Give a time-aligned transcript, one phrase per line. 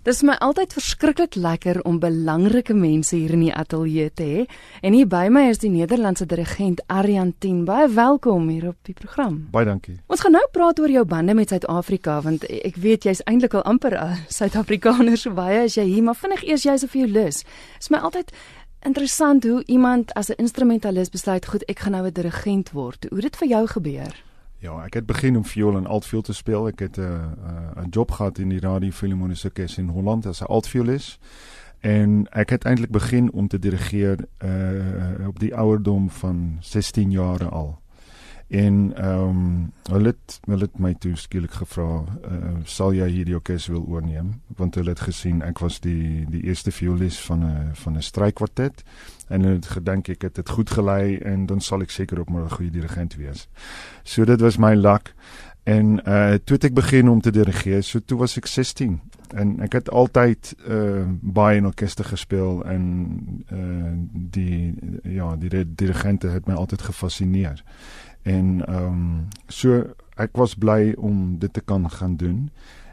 [0.00, 4.44] Dit is my altyd verskriklik lekker om belangrike mense hier in die ateljee te hê.
[4.80, 7.66] En hier by my is die Nederlandse dirigent Aryan 10.
[7.68, 9.36] Baie welkom hier op die program.
[9.52, 9.98] Baie dankie.
[10.08, 13.66] Ons gaan nou praat oor jou bande met Suid-Afrika want ek weet jy's eintlik al
[13.68, 17.44] amper 'n Suid-Afrikaner so baie as jy hier, maar vinnig eers jy's 'n violus.
[17.44, 18.32] Dit is my altyd
[18.80, 23.04] interessant hoe iemand as 'n instrumentalis besluit, goed, ek gaan nou 'n dirigent word.
[23.10, 24.29] Hoe het dit vir jou gebeur?
[24.60, 26.66] Ja, ek het begin om viool en altviool te speel.
[26.68, 27.08] Ek het 'n uh,
[27.76, 28.90] 'n uh, job gehad in die Radio
[29.78, 31.18] in Holland as 'n altviolis.
[31.80, 37.48] En ek het eintlik begin om te dirigeer uh op die ouderdom van 16 jaar
[37.48, 37.78] al.
[38.50, 43.34] En ehm um, hulle het hulle het my toe skielik gevra, uh, "Sal jy hierdie
[43.34, 47.70] orkes wil oorneem?" Want hulle het gesien ek was die die eerste violis van 'n
[47.72, 48.82] van 'n strykwartet
[49.28, 52.30] en hulle het gedink ek het dit goed gelei en dan sal ek seker ook
[52.30, 53.48] maar 'n goeie dirigent wees.
[54.02, 55.14] So dit was my luck.
[55.62, 57.82] En uh toe het ek begin om te dirigeer.
[57.82, 59.00] So toe was ek 16
[59.34, 62.84] en ek het altyd uh baie in orkeste gespeel en
[63.52, 67.64] uh die ja, die dirigente het my altyd gefassineer.
[68.22, 72.50] En ehm um, so ek was bly om dit te kan gaan doen.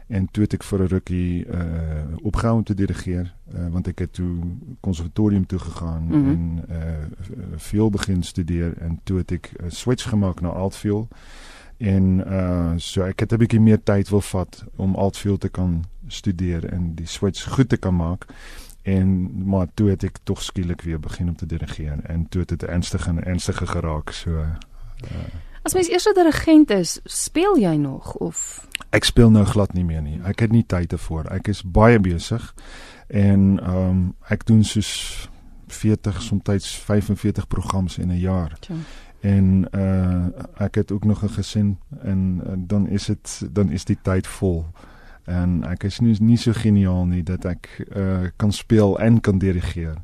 [0.08, 3.98] En toe het ek vir 'n rukkie uh opgehou om te dirigeer uh, want ek
[3.98, 4.38] het toe
[4.80, 6.30] konservatorium toe gegaan mm -hmm.
[6.30, 11.08] en uh veel begin studeer en toe het ek 'n switch gemaak na altviool.
[11.76, 15.84] En uh so ek het 'n bietjie meer tyd wil vat om altviool te kan
[16.06, 18.26] studeer en die switch goed te kan maak.
[18.82, 22.48] En maar toe het ek tog skielik weer begin om te dirigeer en toe het
[22.48, 24.10] dit ernstig en ernstiger geraak.
[24.10, 24.46] So uh,
[25.62, 29.84] As mens eers 'n dirigent is, speel jy nog of Ek speel nou glad nie
[29.84, 30.20] meer nie.
[30.24, 31.24] Ek het nie tyd daarvoor.
[31.24, 32.54] Ek is baie besig
[33.06, 35.28] en ehm um, ek doen soos
[35.66, 36.42] 40 soms
[36.84, 38.56] 45 programme in 'n jaar.
[38.60, 38.74] Ja.
[39.20, 40.26] En uh
[40.56, 44.26] ek het ook nog 'n gesin en uh, dan is dit dan is die tyd
[44.26, 44.66] vol.
[45.24, 49.38] En ek is nie nie so geniaal nie dat ek uh kan speel en kan
[49.38, 49.94] dirigeer.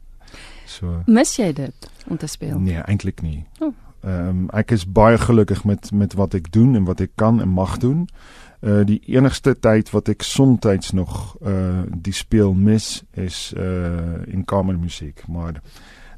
[0.66, 2.58] So Mis jy dit om te speel?
[2.58, 3.44] Nee, eintlik nie.
[3.58, 3.74] Oh.
[4.04, 7.40] Ehm um, ek is baie gelukkig met met wat ek doen en wat ek kan
[7.40, 8.04] en mag doen.
[8.60, 14.44] Uh die enigste tyd wat ek soms nog uh die speel mis is uh in
[14.44, 15.62] kamermusiek, maar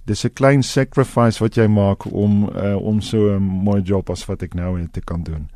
[0.04, 4.26] dis 'n klein sacrifice wat jy maak om uh om so 'n mooi job as
[4.26, 5.48] wat ek nou het te kan doen.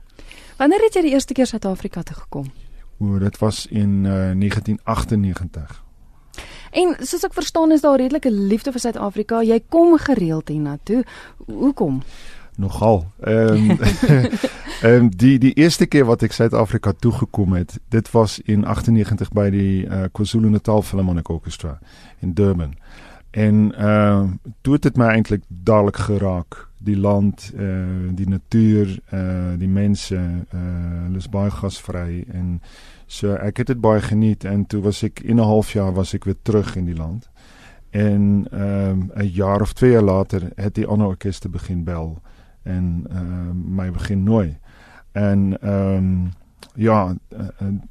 [0.57, 2.47] Wanneer het jy die eerste keer Suid-Afrika toe gekom?
[2.99, 5.90] O, dit was in uh 1998.
[6.71, 9.43] En soos ek verstaan is daar redelike liefde vir Suid-Afrika.
[9.43, 11.03] Jy kom gereeld hiernatoe.
[11.47, 12.03] Hoekom?
[12.61, 13.05] Nogal.
[13.21, 13.79] Ehm um,
[14.91, 19.33] um, die die eerste keer wat ek Suid-Afrika toe gekom het, dit was in 98
[19.35, 21.79] by die uh, KwaZulu-Natal Philharmonic Orchestra
[22.21, 22.77] in Durban.
[23.31, 26.67] En ehm uh, toe het dit my eintlik dadelik geraak.
[26.79, 31.51] Die land, eh uh, die natuur, eh uh, die mense, eh uh, hulle is baie
[31.51, 32.61] gasvry en
[33.11, 36.15] So ek het dit baie geniet en toe was ek in 'n half jaar was
[36.15, 37.29] ek weer terug in die land.
[37.91, 42.23] En ehm um, 'n jaar of twee jaar later het die ander orkeste begin bel
[42.63, 44.59] en ehm um, my begin nooi.
[45.13, 46.31] En ehm um,
[46.75, 47.15] ja,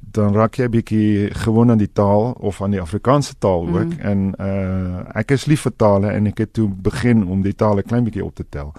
[0.00, 4.00] dan raak jy bietjie gewoon aan die taal of aan die Afrikaanse taal ook mm.
[4.00, 7.82] en uh ek is lief vir tale en ek het toe begin om die tale
[7.82, 8.72] klein bietjie op te tel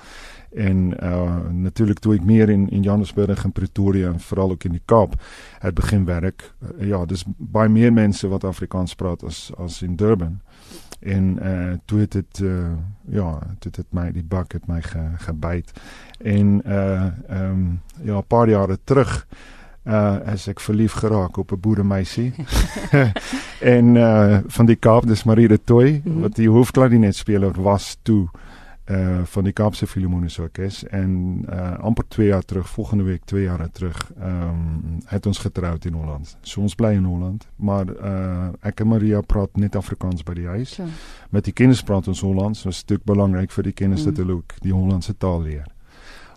[0.53, 4.71] en uh natuurlik toe ek meer in in Johannesburg en Pretoria en veral ook in
[4.71, 5.13] die Kaap
[5.59, 6.51] het begin werk.
[6.59, 10.41] Uh, ja, dis baie meer mense wat Afrikaans praat as as in Durban.
[10.99, 12.75] En uh toe het dit uh
[13.07, 15.71] ja, dit het my die bak het my ge, gebyt.
[16.19, 19.27] En uh ehm um, ja, 'n paar jare terug
[19.87, 22.33] uh as ek verlief geraak op 'n boeremeisie.
[23.75, 26.21] en uh van die Kaap, dis Marie de Tooi, mm -hmm.
[26.21, 28.29] wat die hoofklarinetspeler was toe
[28.89, 33.43] uh van die Kaapse Filharmoniese Orkees en uh amper 2 jaar terug, volgende week 2
[33.43, 36.37] jaar terug, ehm um, het ons getroud in Holland.
[36.41, 40.47] So ons bly in Holland, maar uh ek en Maria praat net Afrikaans by die
[40.47, 40.75] huis.
[40.75, 40.85] Ja.
[41.29, 44.09] Met die kinders praat ons Hollands, wat 'n stuk belangrik vir die kinders mm.
[44.09, 45.67] dat hulle ook die Hollandse taal leer.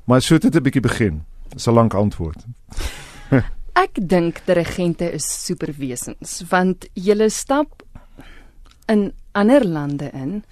[0.05, 1.25] Maar so het dit 'n bietjie begin.
[1.49, 2.45] Dis 'n lang antwoord.
[3.85, 7.83] ek dink dirigente is superwesens want jy stap
[8.87, 10.45] in ander lande in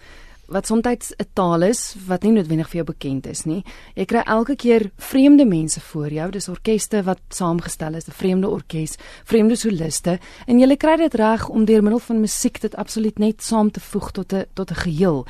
[0.53, 3.65] wat soms 'n taal is wat nie noodwendig vir jou bekend is nie.
[3.95, 8.49] Jy kry elke keer vreemde mense voor jou, dis orkeste wat saamgestel is, 'n vreemde
[8.49, 13.19] orkes, vreemde soliste en jy kry dit reg om deur middel van musiek dit absoluut
[13.19, 15.27] net saam te voeg tot 'n tot 'n geheel.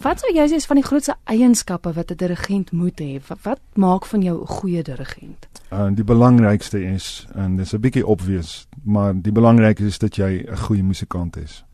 [0.00, 3.20] Wat sou jy sê is van die grootste eienskappe wat 'n dirigent moet hê?
[3.28, 5.48] Wat, wat maak van jou 'n goeie dirigent?
[5.72, 10.46] Uh, die belangrikste is en dis 'n bietjie obvious, maar die belangrikste is dat jy
[10.48, 11.64] 'n goeie musikant is.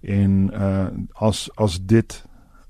[0.00, 2.24] En uh as as dit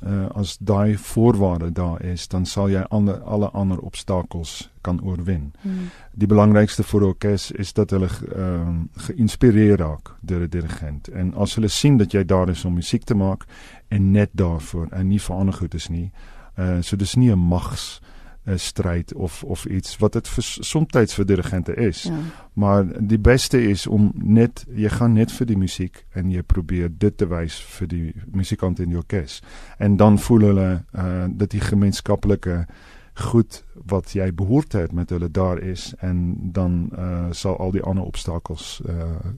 [0.07, 5.53] uh, as daai voorwaarde daar is, dan sal jy ander alle ander obstakels kan oorwin.
[5.63, 5.91] Hmm.
[6.13, 11.09] Die belangrikste vir orkes is dat hulle ehm um, geïnspireer raak deur 'n dirigent.
[11.09, 13.45] En as hulle sien dat jy daar is om musiek te maak
[13.89, 16.11] en net daarvoor en nie vir ander goed is nie,
[16.59, 18.01] uh so dis nie 'n mags
[18.45, 22.03] 'n stryd of of iets wat dit soms vir dirigente is.
[22.03, 22.19] Ja.
[22.53, 26.91] Maar die beste is om net jy gaan net vir die musiek en jy probeer
[26.99, 29.43] dit te wys vir die musikante in die orkes.
[29.79, 32.67] En dan voel hulle uh dat die gemeenskaplike
[33.15, 37.83] goed wat jy behoort het met hulle daar is en dan uh sal al die
[37.83, 38.95] ander obstakels uh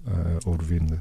[0.08, 1.00] uh oorwin.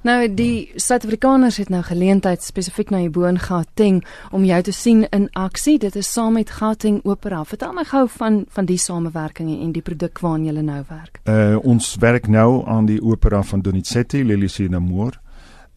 [0.00, 3.98] Nou die Suid-Afrikaners het nou geleentheid spesifiek na Iboon Gauteng
[4.32, 5.74] om jou te sien in aksie.
[5.78, 7.42] Dit is saam met Gauteng Opera.
[7.44, 11.20] Vertel my gou van van die samewerking en die produk waaraan julle nou werk.
[11.28, 15.20] Uh ons werk nou aan die opera van Donizetti, Liliesina Moore.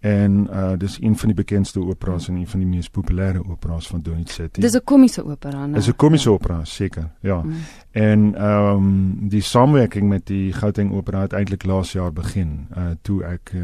[0.03, 3.87] En uh dis een van die bekendste operas en een van die mees populêre operas
[3.87, 4.61] van Donizetti.
[4.61, 5.73] Dis 'n komiese opera, né?
[5.73, 6.35] Dis 'n komiese ja.
[6.35, 7.09] opera, seker.
[7.19, 7.41] Ja.
[7.41, 7.53] Mm.
[7.91, 12.67] En ehm um, die samewerking met die Gauteng Opera het eintlik laas jaar begin.
[12.77, 13.61] Uh toe ek uh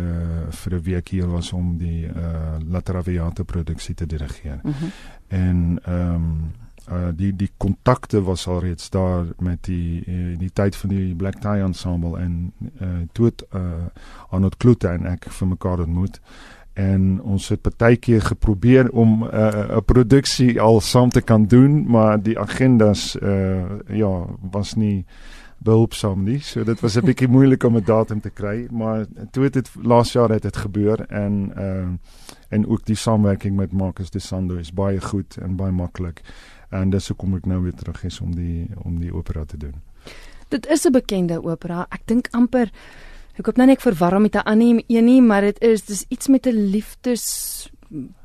[0.49, 4.59] vir 'n week hier was om die uh La Traviata produksie te dirigeer.
[4.63, 4.89] Mm -hmm.
[5.27, 6.51] En ehm um,
[6.91, 11.41] uh die die kontakte was alreeds daar met die uh, die tyd van die Black
[11.41, 12.51] Tie ensemble en
[12.81, 13.89] uh toe het uh
[14.29, 16.19] Arnold Kloete en ek vir mekaar ontmoet.
[16.73, 21.85] En ons het partykeer geprobeer om 'n uh, 'n produksie al saam te kan doen
[21.87, 25.05] maar die agendas uh ja was nie
[25.59, 29.43] behulpsaam nie so dit was 'n bietjie moeilik om 'n datum te kry maar toe
[29.43, 31.87] het dit laas jaar het dit gebeur en uh
[32.49, 36.21] en ook die samewerking met Marcus de Sando is baie goed en baie maklik
[36.69, 39.75] en dis hoekom ek nou weer terug is om die om die opera te doen.
[40.49, 41.85] Dit is 'n bekende opera.
[41.89, 42.71] Ek dink amper
[43.37, 46.27] ek hoop nou net verwarm met 'n ander een nie, maar dit is dis iets
[46.27, 47.69] met 'n liefdes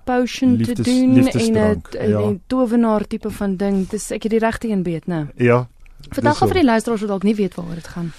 [0.05, 2.35] potion liefdes, te doen en 'n ja.
[2.47, 3.89] tovenaar tipe van ding.
[3.89, 5.29] Dis ek het die regte een weet, né?
[5.37, 5.69] Ja.
[6.11, 8.13] Vertel gou vir die luisteraars wat dalk nie weet waaroor dit gaan.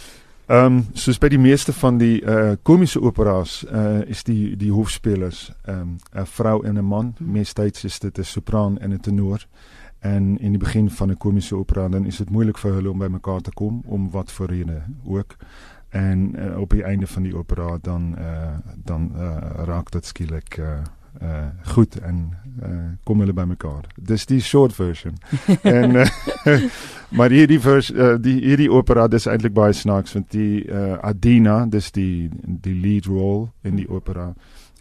[0.46, 4.72] Ehm um, soos by die meeste van die uh komiese operas uh is die die
[4.72, 7.16] hoofspelers ehm um, 'n vrou en 'n man.
[7.18, 7.32] Hmm.
[7.32, 9.48] Meestyds is dit 'n sopran en 'n tenor.
[10.00, 12.98] En in die begin van 'n komiese opera dan is dit moeilik vir hulle om
[12.98, 15.36] by mekaar te kom om wat vir rede ook.
[15.90, 20.58] En uh, op die einde van die opera dan uh, dan uh, raak dit skielik
[20.58, 20.66] uh,
[21.22, 22.70] uh, goed en uh,
[23.04, 23.88] kom hulle by mekaar.
[23.96, 25.18] Dis die short version.
[25.62, 26.06] en uh,
[27.18, 31.65] maar hierdie vers uh, die hierdie opera dis eintlik baie snaaks want die uh, Adina,
[31.65, 34.33] dis die die lead role in die opera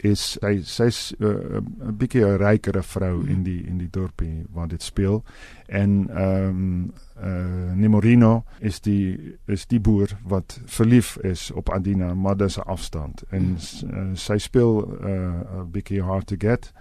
[0.05, 4.69] is hy sy's uh, 'n bietjie 'n rykere vrou in die in die dorpie waar
[4.69, 5.23] dit speel.
[5.67, 12.15] En ehm um, uh, Nemorino is die is die boer wat verlief is op Adina
[12.15, 13.25] maar dis 'n afstand.
[13.31, 16.73] En uh, sy speel 'n uh, bietjie hard to get.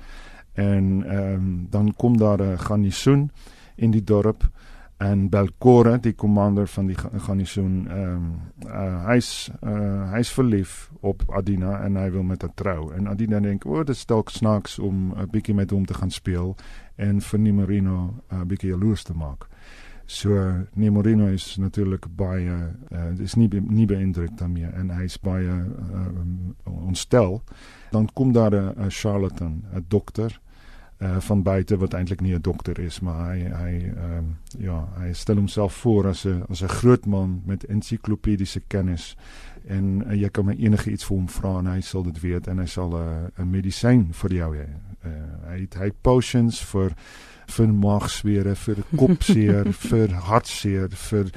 [0.53, 3.31] En ehm um, dan kom daar 'n garnisoen
[3.75, 4.49] in die dorp
[5.03, 8.27] en Belcore die kommander van die garnisoen ehm um,
[8.67, 13.41] uh, hy's uh, hy's verlief op Adina en hy wil met haar trou en Adina
[13.43, 16.55] dink o oh, dit is dalk snaaks om 'n bietjie met hom te gaan speel
[16.95, 19.47] en vir Nemorino 'n uh, bietjie jaloers te maak.
[20.05, 20.29] So
[20.73, 22.55] Nemorino is natuurlik baie
[22.91, 27.41] uh, is nie nie beïndruk daarmee en hy's baie uh, um, ontstel.
[27.91, 30.39] Dan kom daar 'n charlatan, 'n dokter
[31.01, 34.87] uh, van buite wat eintlik nie 'n dokter is maar hy hy ehm um, ja
[34.97, 39.15] hy stel homself voor as 'n as 'n groot man met ensiklopediese kennis
[39.67, 42.47] en uh, jy kan my enige iets vir hom vra en hy sal dit weet
[42.47, 44.67] en hy sal 'n uh, 'n medisyn vir jou hê.
[45.05, 45.11] Uh,
[45.49, 46.95] hy het hy potions vir
[47.47, 51.31] vir maagswere, vir kopseer, vir hartseer, vir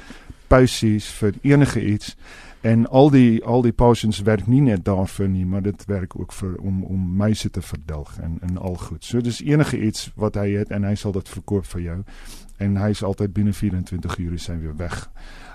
[0.47, 2.15] puisies, vir enige iets.
[2.61, 6.33] En al die al die potions werk nie net daarvoor nie, maar dit werk ook
[6.33, 9.05] vir om om muise te verdelg en en al goed.
[9.05, 12.03] So dis enige iets wat hy het en hy sal dit verkoop vir jou.
[12.57, 15.09] En hy is altyd binne 24 ure sy weer weg.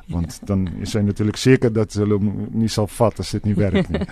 [0.07, 0.47] Want ja.
[0.47, 3.89] dan is hy natuurlik seker dat hulle hom nie sal vat as dit nie werk
[3.89, 4.03] nie.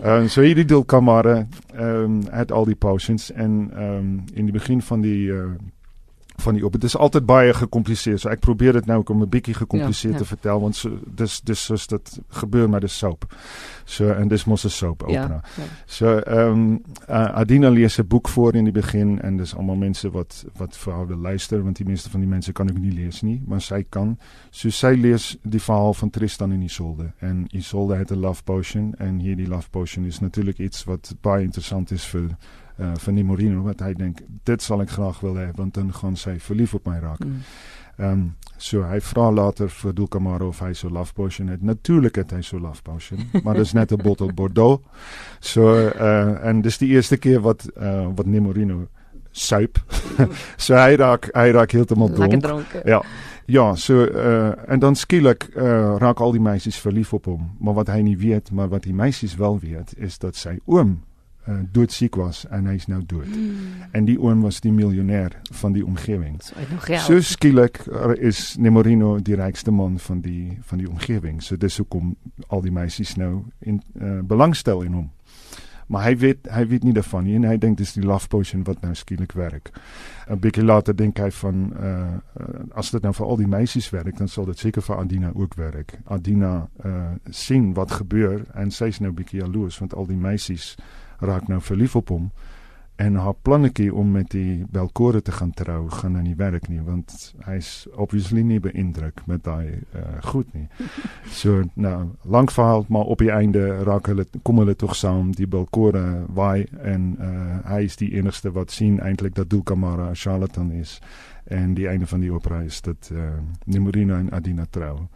[0.00, 4.24] Ehm um, so hierdie deel kamare ehm um, het al die potions en ehm um,
[4.34, 5.52] in die begin van die uh,
[6.40, 6.72] van die op.
[6.72, 8.20] Dit is altyd baie gekompliseerd.
[8.20, 10.16] So ek probeer dit nou om 'n bietjie ja, ja.
[10.16, 13.24] te vertel want so dis dis soos dit gebeur met 'n soap.
[13.84, 15.42] So en dis mos 'n soap opera.
[15.42, 15.68] Ja, ja.
[15.86, 19.76] So ehm um, uh, Adina lees 'n boek voor in die begin en dis almal
[19.76, 23.20] mense wat wat wil luister want die meeste van die mense kan ook nie lees
[23.22, 24.18] nie, maar sy kan.
[24.50, 28.94] So sy lees die verhaal van Tristan en Isolde en Isolde het 'n love potion
[28.98, 32.36] en hierdie love potion is natuurlik iets wat baie interessant is vir
[32.80, 33.24] uh, van die
[33.62, 36.86] wat hy dink dit sal ek graag wil hê want dan gaan sy verlief op
[36.86, 37.20] my raak.
[37.24, 37.42] Mm.
[38.00, 38.22] Um,
[38.56, 41.62] so hy vra later vir Dulcamaro of hy so love potion het.
[41.62, 44.80] Natuurlik het hy so love potion, maar dis net 'n bottel Bordeaux.
[45.40, 48.86] So uh en dis die eerste keer wat uh wat Nemorino
[49.32, 49.78] suip.
[50.64, 52.42] so hy raak hy raak heeltemal dronk.
[52.42, 52.80] dronk.
[52.84, 53.02] Ja.
[53.46, 57.74] Ja, so uh en dan skielik uh raak al die meisies verlief op hom, maar
[57.74, 61.00] wat hy nie weet, maar wat die meisies wel weet, is dat sy oom
[61.50, 63.28] uh doodsiek was en hy's nou dood.
[63.28, 63.84] Mm.
[63.92, 67.00] En die oom was die miljonair van die geld.
[67.00, 67.82] So skielik
[68.18, 71.42] is Nemorino die rykste man van die van die omgewing.
[71.42, 72.16] So dis hoekom
[72.48, 75.10] al die meisies nou in uh belangstel in hom.
[75.90, 78.62] Maar hy weet hy weet nie daarvan nie en hy dink dis die love potion
[78.68, 79.72] wat nou skielik werk.
[80.30, 82.44] 'n Bietjie later dink hy van uh
[82.78, 85.54] as dit nou vir al die meisies werk, dan sal dit seker vir Adina ook
[85.54, 85.98] werk.
[86.06, 90.76] Adina uh sien wat gebeur en sy's nou bietjie jaloers want al die meisies
[91.20, 92.30] raak nou verlief op hom
[93.00, 96.82] en haar plannetjie om met die Belcore te gaan trou gaan nou nie werk nie
[96.84, 97.14] want
[97.46, 100.66] hy's obviously nie beïndruk met daai uh, goed nie.
[101.40, 105.48] So nou lank verhaal maar op die einde raak hulle kom hulle tog saam die
[105.48, 110.72] Belcore waai en uh, hy is die enigste wat sien eintlik dat Dulcamara 'n charlatan
[110.72, 110.98] is
[111.48, 115.08] en die einde van die opera is dat uh, Nemorino en Adina trou.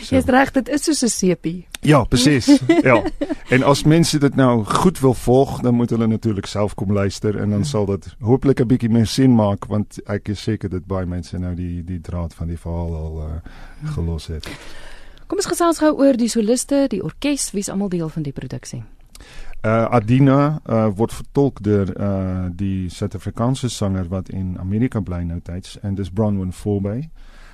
[0.00, 0.16] So.
[0.16, 1.66] Jy's reg, dit is soos 'n sepie.
[1.80, 2.60] Ja, presies.
[2.88, 3.02] ja.
[3.48, 7.36] En as mense dit nou goed wil volg, dan moet hulle natuurlik self kom luister
[7.36, 10.86] en dan sal dit hopelik 'n bietjie meer sin maak want ek is seker dat
[10.86, 14.48] baie mense nou die die draad van die verhaal al uh, gelos het.
[15.26, 18.82] Kom ons gesels gou oor die soliste, die orkes, wie's almal deel van die produksie.
[19.60, 25.40] Uh Adina uh word vertolk deur uh die Suid-Afrikaanse sanger wat in Amerika bly nou
[25.44, 27.10] tyds en dis Bronwyn Forbey.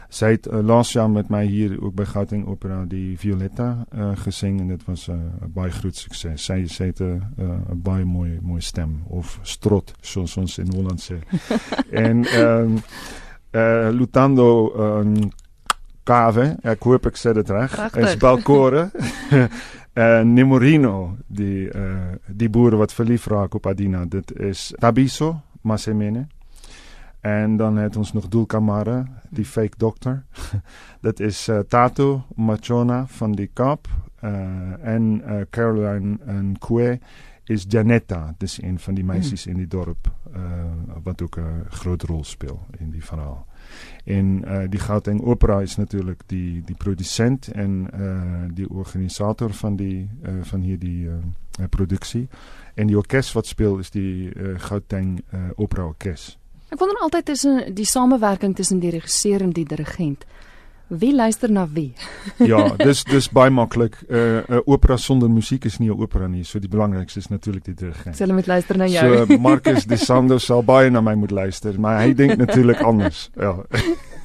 [0.09, 4.13] Sy het uh, laas jaar met my hier ook by Gauteng Opera die Violetta uh,
[4.17, 6.45] gesing en dit was 'n uh, baie groot sukses.
[6.45, 11.01] Sy sê het 'n uh, baie mooi mooi stem of strot soos ons in Holland
[11.01, 11.19] sê.
[12.07, 12.79] en ehm um,
[13.53, 15.31] uh, Lutando um,
[16.07, 17.73] Cave, ek hoop ek sê dit reg.
[17.99, 18.91] Is Balcore.
[19.33, 19.49] uh,
[20.37, 24.05] Nemorino, die uh, die boere wat verlief raak op Adina.
[24.05, 26.29] Dit is Tabiso Masemene.
[27.27, 30.25] En dan het ons nog Dulcamara, die fake dokter.
[31.07, 33.89] dat is uh, Tato Machona van die Kaap.
[34.25, 34.31] Uh,
[34.87, 36.99] en uh, Caroline Nkwe
[37.45, 38.35] is Janetta.
[38.39, 39.13] Dus een van die hmm.
[39.13, 39.53] meisjes mm.
[39.53, 40.11] in die dorp.
[41.03, 43.47] Wat ook een grote rol speelt in die verhaal.
[44.05, 48.23] En uh, die Gauteng Opera is natuurlijk die, die producent en uh,
[48.55, 51.09] die organisator van, die, uh, van hier die
[51.69, 52.29] productie.
[52.75, 56.39] En die orkest wat speelt is die Gauteng Opera Orkest.
[56.67, 60.25] Ek wonder altyd tussen die samewerking tussen die regisseur en die dirigent.
[60.89, 61.93] Wie luister na wie?
[62.53, 63.97] ja, dis dis baie maklik.
[64.07, 66.45] 'n uh, 'n opera sonder musiek is nie 'n opera nie.
[66.45, 68.19] So die belangrikste is natuurlik die dirigent.
[68.19, 69.27] Hulle moet luister na jou.
[69.27, 73.31] So Marcus De Sando sal baie na my moet luister, maar hy dink natuurlik anders.
[73.35, 73.65] Ja.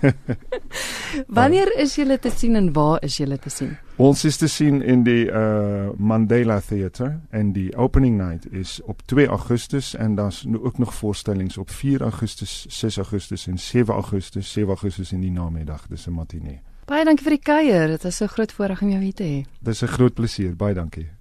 [1.38, 3.78] Wanneer is julle te sien en waar is julle te sien?
[4.02, 9.02] Ons is te sien in die uh Mandela Theatre en die opening night is op
[9.06, 13.94] 2 Augustus en daar's nou ook nog voorstellings op 4 Augustus, 6 Augustus en 7
[13.94, 16.62] Augustus, 7 Augustus in die namiddag, dis 'n matinee.
[16.86, 17.88] Baie dankie vir die kuier.
[17.88, 19.46] Dit is so groot voorreg om jou hier te hê.
[19.60, 20.56] Dis 'n groot plesier.
[20.56, 21.21] Baie dankie.